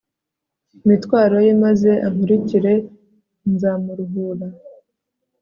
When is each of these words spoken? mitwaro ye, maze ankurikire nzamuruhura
mitwaro 0.87 1.37
ye, 1.45 1.53
maze 1.63 1.89
ankurikire 2.07 2.73
nzamuruhura 3.51 4.47